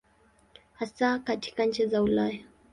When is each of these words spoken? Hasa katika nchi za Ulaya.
Hasa 0.75 1.19
katika 1.19 1.65
nchi 1.65 1.85
za 1.87 2.01
Ulaya. 2.03 2.39